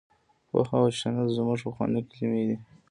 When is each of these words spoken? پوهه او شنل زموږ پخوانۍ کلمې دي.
پوهه 0.47 0.73
او 0.81 0.89
شنل 0.99 1.27
زموږ 1.35 1.59
پخوانۍ 1.65 2.01
کلمې 2.11 2.43
دي. 2.47 2.57